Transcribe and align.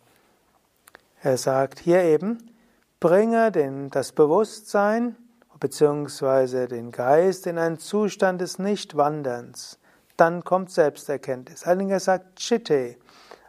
Er 1.24 1.38
sagt 1.38 1.80
hier 1.80 2.04
eben, 2.04 2.52
bringe 3.00 3.52
den, 3.52 3.90
das 3.90 4.12
Bewusstsein 4.12 5.16
bzw. 5.60 6.68
den 6.68 6.92
Geist 6.92 7.48
in 7.48 7.58
einen 7.58 7.80
Zustand 7.80 8.40
des 8.40 8.60
Nichtwanderns. 8.60 9.80
Dann 10.16 10.44
kommt 10.44 10.70
Selbsterkenntnis. 10.70 11.64
Allerdings 11.64 12.06
sagt 12.06 12.36
Chitte, 12.36 12.98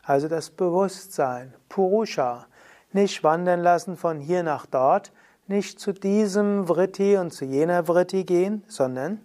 also 0.03 0.29
das 0.29 0.49
Bewusstsein, 0.49 1.55
Purusha, 1.69 2.47
nicht 2.93 3.23
wandern 3.23 3.61
lassen 3.61 3.99
von 3.99 4.19
hier 4.19 4.43
nach 4.43 4.65
dort, 4.65 5.13
nicht 5.47 5.79
zu 5.79 5.93
diesem 5.93 6.69
Vritti 6.69 7.19
und 7.19 7.33
zu 7.33 7.45
jener 7.45 7.87
Vritti 7.87 8.25
gehen, 8.25 8.65
sondern 8.69 9.21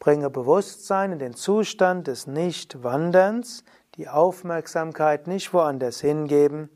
bringe 0.00 0.30
Bewusstsein 0.30 1.12
in 1.12 1.18
den 1.20 1.34
Zustand 1.34 2.08
des 2.08 2.26
Nichtwanderns, 2.26 3.62
die 3.94 4.08
Aufmerksamkeit 4.08 5.28
nicht 5.28 5.52
woanders 5.54 6.00
hingeben, 6.00 6.68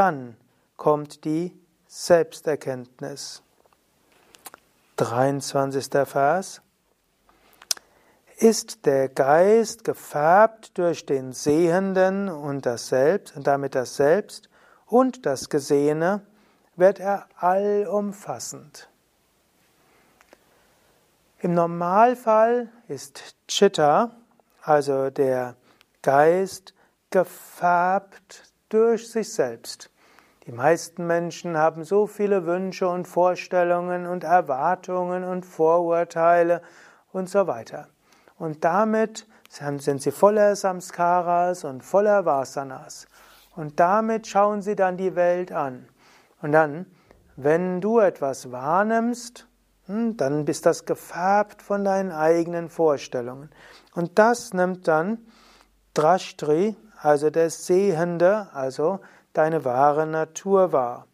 dann 0.00 0.34
kommt 0.78 1.26
die 1.26 1.54
Selbsterkenntnis. 1.86 3.42
23. 4.96 6.08
Vers. 6.08 6.62
Ist 8.38 8.86
der 8.86 9.10
Geist 9.10 9.84
gefärbt 9.84 10.78
durch 10.78 11.04
den 11.04 11.34
Sehenden 11.34 12.30
und 12.30 12.64
das 12.64 12.88
Selbst 12.88 13.36
und 13.36 13.46
damit 13.46 13.74
das 13.74 13.96
Selbst 13.96 14.48
und 14.86 15.26
das 15.26 15.50
Gesehene, 15.50 16.22
wird 16.76 16.98
er 16.98 17.28
allumfassend. 17.36 18.88
Im 21.40 21.52
Normalfall 21.52 22.72
ist 22.88 23.34
Chitta, 23.46 24.16
also 24.62 25.10
der 25.10 25.56
Geist, 26.00 26.72
gefärbt 27.10 28.50
durch 28.70 29.10
sich 29.10 29.30
selbst. 29.30 29.89
Die 30.50 30.56
meisten 30.56 31.06
Menschen 31.06 31.56
haben 31.56 31.84
so 31.84 32.08
viele 32.08 32.44
Wünsche 32.44 32.88
und 32.88 33.06
Vorstellungen 33.06 34.08
und 34.08 34.24
Erwartungen 34.24 35.22
und 35.22 35.46
Vorurteile 35.46 36.60
und 37.12 37.30
so 37.30 37.46
weiter. 37.46 37.86
Und 38.36 38.64
damit 38.64 39.28
sind 39.48 40.02
sie 40.02 40.10
voller 40.10 40.56
Samskaras 40.56 41.62
und 41.62 41.84
voller 41.84 42.24
Vasanas. 42.24 43.06
Und 43.54 43.78
damit 43.78 44.26
schauen 44.26 44.60
sie 44.60 44.74
dann 44.74 44.96
die 44.96 45.14
Welt 45.14 45.52
an. 45.52 45.86
Und 46.42 46.50
dann, 46.50 46.86
wenn 47.36 47.80
du 47.80 48.00
etwas 48.00 48.50
wahrnimmst, 48.50 49.46
hm, 49.86 50.16
dann 50.16 50.46
bist 50.46 50.66
das 50.66 50.84
gefärbt 50.84 51.62
von 51.62 51.84
deinen 51.84 52.10
eigenen 52.10 52.70
Vorstellungen. 52.70 53.50
Und 53.94 54.18
das 54.18 54.52
nimmt 54.52 54.88
dann 54.88 55.18
Drashtri, 55.94 56.74
also 57.00 57.30
der 57.30 57.50
Sehende, 57.50 58.48
also 58.52 58.98
deine 59.32 59.64
wahre 59.64 60.06
Natur 60.06 60.72
wahr. 60.72 61.06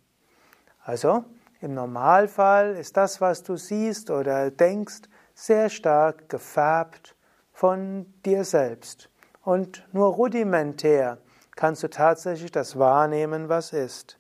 Also 0.82 1.25
im 1.60 1.75
Normalfall 1.75 2.77
ist 2.77 2.97
das, 2.97 3.21
was 3.21 3.43
du 3.43 3.56
siehst 3.56 4.10
oder 4.10 4.50
denkst, 4.50 5.03
sehr 5.34 5.69
stark 5.69 6.28
gefärbt 6.28 7.15
von 7.53 8.06
dir 8.25 8.44
selbst. 8.44 9.10
Und 9.43 9.87
nur 9.93 10.09
rudimentär 10.09 11.19
kannst 11.55 11.82
du 11.82 11.88
tatsächlich 11.88 12.53
das 12.53 12.78
wahrnehmen, 12.78 13.49
was 13.49 13.72
ist. 13.72 14.19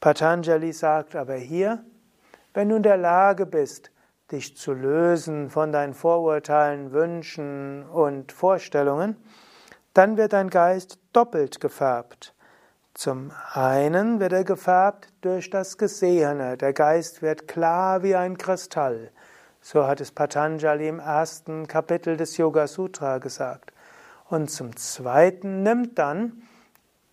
Patanjali 0.00 0.72
sagt 0.72 1.14
aber 1.14 1.36
hier, 1.36 1.84
wenn 2.54 2.68
du 2.68 2.76
in 2.76 2.82
der 2.82 2.96
Lage 2.96 3.46
bist, 3.46 3.90
dich 4.30 4.56
zu 4.56 4.72
lösen 4.72 5.50
von 5.50 5.72
deinen 5.72 5.94
Vorurteilen, 5.94 6.92
Wünschen 6.92 7.88
und 7.88 8.32
Vorstellungen, 8.32 9.16
dann 9.94 10.16
wird 10.16 10.32
dein 10.32 10.50
Geist 10.50 10.98
doppelt 11.12 11.60
gefärbt. 11.60 12.34
Zum 12.94 13.32
einen 13.52 14.20
wird 14.20 14.32
er 14.32 14.44
gefärbt 14.44 15.08
durch 15.22 15.48
das 15.48 15.78
Gesehene. 15.78 16.56
Der 16.58 16.72
Geist 16.72 17.22
wird 17.22 17.48
klar 17.48 18.02
wie 18.02 18.14
ein 18.14 18.36
Kristall. 18.36 19.10
So 19.62 19.86
hat 19.86 20.00
es 20.00 20.12
Patanjali 20.12 20.88
im 20.88 20.98
ersten 20.98 21.66
Kapitel 21.66 22.16
des 22.16 22.36
Yoga 22.36 22.66
Sutra 22.66 23.18
gesagt. 23.18 23.72
Und 24.28 24.50
zum 24.50 24.76
zweiten 24.76 25.62
nimmt 25.62 25.98
dann 25.98 26.42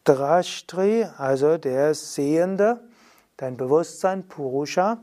Drashtri, 0.04 1.06
also 1.18 1.58
der 1.58 1.94
Sehende, 1.94 2.82
dein 3.38 3.56
Bewusstsein, 3.56 4.28
Purusha, 4.28 4.98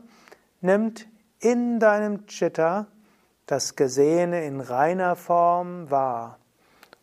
nimmt 0.61 1.07
in 1.39 1.79
deinem 1.79 2.27
Chitta 2.27 2.87
das 3.45 3.75
Gesehene 3.75 4.45
in 4.45 4.59
reiner 4.59 5.15
Form 5.15 5.89
wahr. 5.89 6.37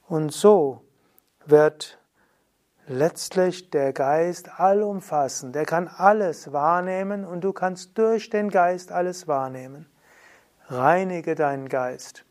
Und 0.07 0.33
so 0.33 0.83
wird 1.47 1.99
letztlich 2.87 3.71
der 3.71 3.93
Geist 3.93 4.61
allumfassend. 4.61 5.55
Der 5.55 5.65
kann 5.65 5.89
alles 5.89 6.53
wahrnehmen 6.53 7.25
und 7.25 7.43
du 7.43 7.53
kannst 7.53 7.97
durch 7.99 8.31
den 8.31 8.50
Geist 8.50 8.93
alles 8.93 9.27
wahrnehmen. 9.27 9.87
Reinige 10.67 11.34
deinen 11.34 11.69
Geist. 11.69 12.25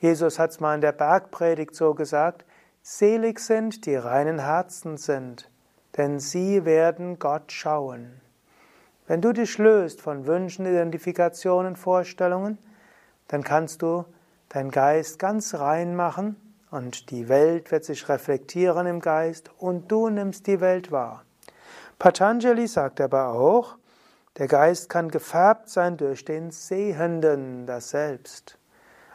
Jesus 0.00 0.38
hat 0.38 0.50
es 0.50 0.60
mal 0.60 0.74
in 0.74 0.80
der 0.80 0.92
Bergpredigt 0.92 1.74
so 1.74 1.94
gesagt, 1.94 2.44
selig 2.82 3.40
sind, 3.40 3.86
die 3.86 3.96
reinen 3.96 4.38
Herzen 4.38 4.96
sind, 4.96 5.50
denn 5.96 6.20
sie 6.20 6.64
werden 6.64 7.18
Gott 7.18 7.50
schauen. 7.50 8.20
Wenn 9.06 9.20
du 9.20 9.32
dich 9.32 9.58
löst 9.58 10.00
von 10.00 10.26
Wünschen, 10.26 10.66
Identifikationen, 10.66 11.76
Vorstellungen, 11.76 12.58
dann 13.26 13.42
kannst 13.42 13.82
du 13.82 14.04
deinen 14.48 14.70
Geist 14.70 15.18
ganz 15.18 15.54
rein 15.54 15.96
machen 15.96 16.36
und 16.70 17.10
die 17.10 17.28
Welt 17.28 17.70
wird 17.70 17.84
sich 17.84 18.08
reflektieren 18.08 18.86
im 18.86 19.00
Geist 19.00 19.50
und 19.58 19.90
du 19.90 20.08
nimmst 20.08 20.46
die 20.46 20.60
Welt 20.60 20.90
wahr. 20.92 21.24
Patanjali 21.98 22.66
sagt 22.66 23.00
aber 23.00 23.28
auch, 23.28 23.76
der 24.36 24.46
Geist 24.46 24.88
kann 24.88 25.10
gefärbt 25.10 25.68
sein 25.68 25.96
durch 25.96 26.24
den 26.24 26.50
Sehenden, 26.50 27.66
das 27.66 27.90
Selbst. 27.90 28.58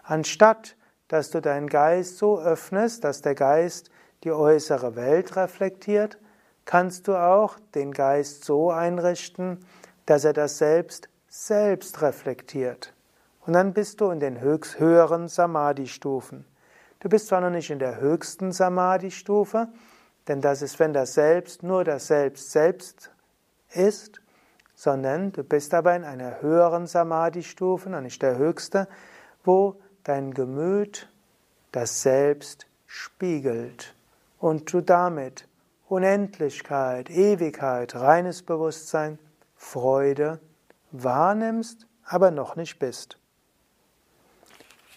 Anstatt 0.04 0.76
dass 1.14 1.30
du 1.30 1.42
deinen 1.42 1.68
Geist 1.68 2.18
so 2.18 2.40
öffnest, 2.40 3.04
dass 3.04 3.22
der 3.22 3.36
Geist 3.36 3.92
die 4.24 4.32
äußere 4.32 4.96
Welt 4.96 5.36
reflektiert, 5.36 6.18
kannst 6.66 7.08
du 7.08 7.16
auch 7.16 7.60
den 7.76 7.92
Geist 7.92 8.46
so 8.46 8.72
einrichten, 8.72 9.64
dass 10.08 10.26
er 10.26 10.34
das 10.34 10.58
Selbst 10.58 11.10
selbst 11.28 12.02
reflektiert. 12.02 12.94
Und 13.46 13.54
dann 13.54 13.74
bist 13.74 14.02
du 14.02 14.10
in 14.10 14.20
den 14.20 14.40
höchst 14.40 14.80
höheren 14.80 15.28
Samadhi-Stufen. 15.28 16.46
Du 17.04 17.10
bist 17.10 17.28
zwar 17.28 17.42
noch 17.42 17.50
nicht 17.50 17.70
in 17.70 17.80
der 17.80 18.00
höchsten 18.00 18.54
Samadhi-Stufe, 18.54 19.68
denn 20.30 20.40
das 20.40 20.62
ist, 20.62 20.80
wenn 20.80 20.94
das 20.94 21.16
Selbst 21.16 21.62
nur 21.62 21.84
das 21.84 22.08
Selbst 22.08 22.52
selbst 22.52 23.12
ist, 23.74 24.22
sondern 24.74 25.34
du 25.34 25.44
bist 25.44 25.74
aber 25.74 25.98
in 25.98 26.06
einer 26.06 26.42
höheren 26.42 26.88
Samadhi-Stufe, 26.88 27.90
noch 27.90 28.00
nicht 28.00 28.22
der 28.22 28.38
höchste, 28.38 28.88
wo 29.44 29.82
dein 30.06 30.34
Gemüt 30.34 31.10
das 31.74 32.04
Selbst 32.04 32.68
spiegelt 32.88 33.96
und 34.40 34.72
du 34.72 34.80
damit 34.80 35.50
Unendlichkeit, 35.90 37.10
Ewigkeit, 37.10 37.96
reines 37.96 38.44
Bewusstsein, 38.44 39.20
Freude 39.58 40.40
wahrnimmst, 40.92 41.86
aber 42.06 42.32
noch 42.32 42.56
nicht 42.56 42.80
bist. 42.80 43.18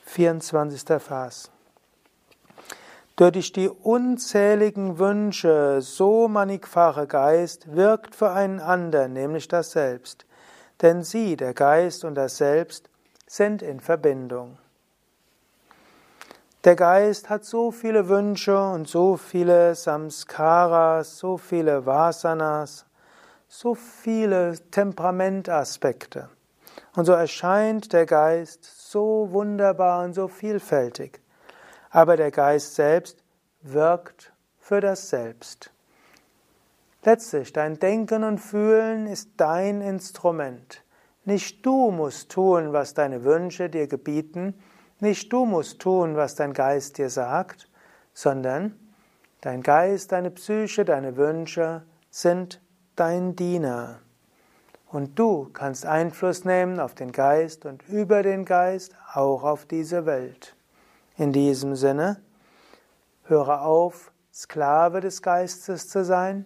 24. 0.05 1.03
Vers. 1.03 1.51
Durch 3.17 3.51
die 3.53 3.71
unzähligen 3.71 4.99
Wünsche 4.99 5.81
so 5.81 6.29
mannigfache 6.29 7.07
Geist 7.07 7.75
wirkt 7.75 8.15
für 8.15 8.31
einen 8.31 8.61
anderen, 8.61 9.15
nämlich 9.15 9.49
das 9.49 9.71
Selbst. 9.71 10.27
Denn 10.83 11.03
sie, 11.03 11.37
der 11.37 11.55
Geist 11.55 12.05
und 12.05 12.15
das 12.15 12.37
Selbst, 12.37 12.91
sind 13.27 13.63
in 13.63 13.81
Verbindung. 13.81 14.59
Der 16.65 16.77
Geist 16.77 17.31
hat 17.31 17.45
so 17.45 17.71
viele 17.71 18.09
Wünsche 18.09 18.59
und 18.59 18.87
so 18.87 19.17
viele 19.17 19.75
Samskaras, 19.75 21.17
so 21.17 21.39
viele 21.39 21.87
Vasanas, 21.87 22.85
so 23.49 23.75
viele 23.75 24.59
Temperamentaspekte. 24.71 26.29
Und 26.95 27.07
so 27.07 27.13
erscheint 27.13 27.93
der 27.95 28.05
Geist 28.05 28.65
so 28.91 29.29
wunderbar 29.31 30.05
und 30.05 30.13
so 30.13 30.29
vielfältig 30.29 31.21
aber 31.91 32.17
der 32.17 32.31
Geist 32.31 32.75
selbst 32.75 33.23
wirkt 33.63 34.33
für 34.59 34.81
das 34.81 35.09
Selbst. 35.09 35.71
Letztlich, 37.05 37.53
dein 37.53 37.79
Denken 37.79 38.25
und 38.25 38.39
Fühlen 38.39 39.07
ist 39.07 39.31
dein 39.37 39.81
Instrument. 39.81 40.83
Nicht 41.25 41.65
du 41.65 41.91
musst 41.91 42.31
tun, 42.31 42.73
was 42.73 42.95
deine 42.95 43.23
Wünsche 43.23 43.69
dir 43.69 43.87
gebieten, 43.87 44.55
nicht 44.99 45.33
du 45.33 45.45
musst 45.45 45.81
tun, 45.81 46.17
was 46.17 46.35
dein 46.35 46.53
Geist 46.53 46.99
dir 46.99 47.11
sagt, 47.11 47.69
sondern 48.13 48.75
dein 49.41 49.63
Geist, 49.63 50.13
deine 50.13 50.31
Psyche, 50.31 50.85
deine 50.85 51.17
Wünsche 51.17 51.83
sind 52.11 52.61
dein 52.97 53.37
Diener. 53.37 54.01
Und 54.89 55.19
du 55.19 55.51
kannst 55.53 55.85
Einfluss 55.85 56.45
nehmen 56.45 56.81
auf 56.81 56.95
den 56.95 57.13
Geist 57.13 57.67
und 57.67 57.87
über 57.89 58.23
den 58.23 58.45
Geist 58.45 58.97
auch 59.13 59.45
auf 59.45 59.67
diese 59.67 60.07
Welt. 60.07 60.56
In 61.17 61.33
diesem 61.33 61.77
Sinne, 61.77 62.21
höre 63.25 63.63
auf, 63.63 64.13
Sklave 64.33 65.01
des 65.01 65.23
Geistes 65.23 65.89
zu 65.89 66.05
sein, 66.05 66.45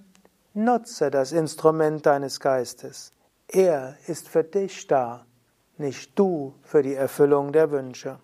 nutze 0.55 1.11
das 1.11 1.33
Instrument 1.33 2.07
deines 2.07 2.39
Geistes. 2.39 3.13
Er 3.49 3.97
ist 4.07 4.29
für 4.29 4.45
dich 4.45 4.87
da, 4.87 5.27
nicht 5.77 6.17
du 6.17 6.55
für 6.63 6.83
die 6.83 6.95
Erfüllung 6.95 7.53
der 7.53 7.73
Wünsche. 7.73 8.21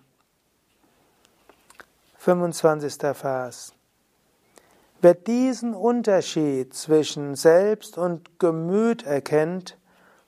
25. 2.17 2.95
Vers. 3.13 3.73
Wer 5.01 5.13
diesen 5.13 5.73
Unterschied 5.73 6.73
zwischen 6.73 7.35
Selbst 7.35 7.97
und 7.97 8.39
Gemüt 8.39 9.03
erkennt, 9.03 9.77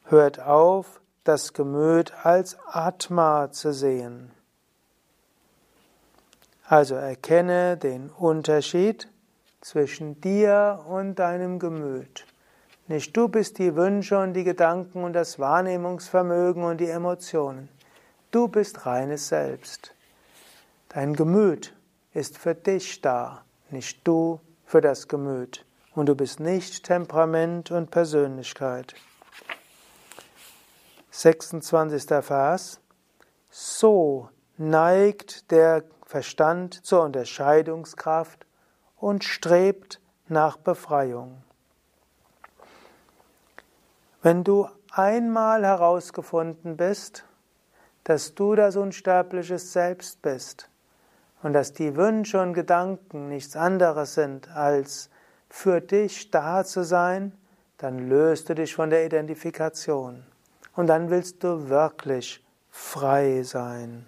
hört 0.03 0.39
auf, 0.39 1.01
das 1.23 1.53
Gemüt 1.53 2.13
als 2.23 2.57
Atma 2.65 3.51
zu 3.51 3.73
sehen. 3.73 4.31
Also 6.69 6.93
erkenne 6.93 7.77
den 7.77 8.11
Unterschied 8.11 9.07
zwischen 9.59 10.21
dir 10.21 10.85
und 10.87 11.15
deinem 11.15 11.57
Gemüt. 11.57 12.27
Nicht 12.87 13.17
du 13.17 13.27
bist 13.27 13.57
die 13.57 13.75
Wünsche 13.75 14.19
und 14.19 14.33
die 14.33 14.43
Gedanken 14.43 15.03
und 15.03 15.13
das 15.13 15.39
Wahrnehmungsvermögen 15.39 16.63
und 16.63 16.77
die 16.77 16.89
Emotionen. 16.89 17.69
Du 18.29 18.47
bist 18.47 18.85
reines 18.85 19.29
Selbst. 19.29 19.95
Dein 20.89 21.15
Gemüt 21.15 21.73
ist 22.13 22.37
für 22.37 22.53
dich 22.53 23.01
da, 23.01 23.43
nicht 23.71 24.07
du 24.07 24.39
für 24.63 24.81
das 24.81 25.07
Gemüt. 25.07 25.65
Und 25.95 26.05
du 26.05 26.13
bist 26.13 26.39
nicht 26.39 26.83
Temperament 26.83 27.71
und 27.71 27.89
Persönlichkeit. 27.89 28.93
26. 31.09 32.03
Vers. 32.23 32.79
So 33.49 34.29
neigt 34.59 35.51
der 35.51 35.83
Verstand 36.05 36.85
zur 36.85 37.03
Unterscheidungskraft 37.03 38.45
und 38.97 39.23
strebt 39.23 40.01
nach 40.27 40.57
Befreiung. 40.57 41.41
Wenn 44.21 44.43
du 44.43 44.67
einmal 44.91 45.63
herausgefunden 45.63 46.75
bist, 46.75 47.23
dass 48.03 48.35
du 48.35 48.55
das 48.55 48.75
unsterbliche 48.75 49.57
Selbst 49.59 50.21
bist 50.21 50.69
und 51.41 51.53
dass 51.53 51.71
die 51.71 51.95
Wünsche 51.95 52.41
und 52.41 52.53
Gedanken 52.53 53.29
nichts 53.29 53.55
anderes 53.55 54.15
sind, 54.15 54.49
als 54.49 55.09
für 55.49 55.79
dich 55.79 56.31
da 56.31 56.65
zu 56.65 56.83
sein, 56.83 57.31
dann 57.77 58.09
löst 58.09 58.49
du 58.49 58.55
dich 58.55 58.75
von 58.75 58.89
der 58.89 59.05
Identifikation 59.05 60.25
und 60.75 60.87
dann 60.87 61.09
willst 61.09 61.45
du 61.45 61.69
wirklich 61.69 62.45
frei 62.69 63.43
sein. 63.43 64.05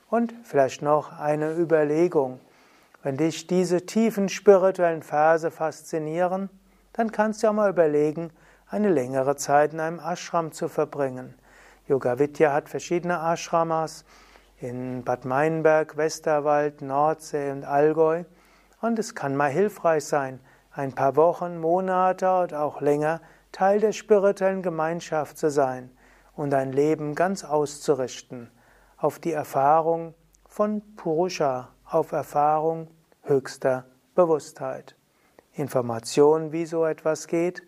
Und 0.09 0.35
vielleicht 0.43 0.81
noch 0.81 1.21
eine 1.21 1.53
Überlegung. 1.53 2.41
Wenn 3.03 3.19
dich 3.19 3.47
diese 3.47 3.85
tiefen 3.85 4.31
spirituellen 4.31 5.03
Verse 5.03 5.51
faszinieren, 5.51 6.49
dann 6.95 7.13
kannst 7.13 7.43
du 7.43 7.49
auch 7.49 7.53
mal 7.53 7.69
überlegen, 7.69 8.33
eine 8.71 8.89
längere 8.89 9.37
Zeit 9.37 9.73
in 9.73 9.81
einem 9.81 9.99
Ashram 9.99 10.53
zu 10.53 10.69
verbringen. 10.69 11.35
Yoga 11.87 12.19
Vidya 12.19 12.53
hat 12.53 12.69
verschiedene 12.69 13.19
Ashramas 13.19 14.05
in 14.61 15.03
Bad 15.03 15.25
Meinberg, 15.25 15.97
Westerwald, 15.97 16.81
Nordsee 16.81 17.51
und 17.51 17.65
Allgäu. 17.65 18.25
Und 18.81 18.99
es 18.99 19.15
kann 19.15 19.35
mal 19.37 19.51
hilfreich 19.51 20.05
sein, 20.05 20.41
ein 20.73 20.93
paar 20.93 21.17
Wochen, 21.17 21.59
Monate 21.59 22.31
oder 22.31 22.63
auch 22.63 22.81
länger 22.81 23.21
Teil 23.51 23.81
der 23.81 23.93
spirituellen 23.93 24.63
Gemeinschaft 24.63 25.37
zu 25.37 25.51
sein 25.51 25.91
und 26.37 26.55
ein 26.55 26.73
Leben 26.73 27.17
ganz 27.17 27.45
auszurichten 27.45 28.51
auf 28.97 29.19
die 29.19 29.33
Erfahrung 29.33 30.15
von 30.47 30.83
Purusha, 30.95 31.71
auf 31.85 32.13
Erfahrung 32.13 32.89
höchster 33.23 33.87
Bewusstheit. 34.15 34.95
Informationen, 35.55 36.53
wie 36.53 36.67
so 36.67 36.85
etwas 36.85 37.27
geht, 37.27 37.63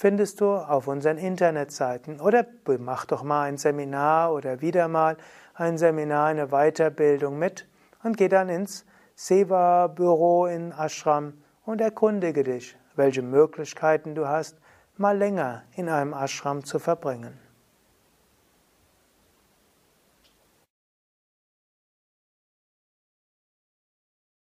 findest 0.00 0.40
du 0.40 0.54
auf 0.54 0.88
unseren 0.88 1.18
Internetseiten. 1.18 2.22
Oder 2.22 2.46
mach 2.78 3.04
doch 3.04 3.22
mal 3.22 3.42
ein 3.42 3.58
Seminar 3.58 4.32
oder 4.32 4.62
wieder 4.62 4.88
mal 4.88 5.18
ein 5.52 5.76
Seminar, 5.76 6.28
eine 6.28 6.46
Weiterbildung 6.46 7.38
mit 7.38 7.68
und 8.02 8.16
geh 8.16 8.28
dann 8.28 8.48
ins 8.48 8.86
Seva-Büro 9.14 10.46
in 10.46 10.72
Ashram 10.72 11.34
und 11.66 11.82
erkundige 11.82 12.44
dich, 12.44 12.78
welche 12.96 13.20
Möglichkeiten 13.20 14.14
du 14.14 14.26
hast, 14.26 14.56
mal 14.96 15.18
länger 15.18 15.64
in 15.76 15.90
einem 15.90 16.14
Ashram 16.14 16.64
zu 16.64 16.78
verbringen. 16.78 17.38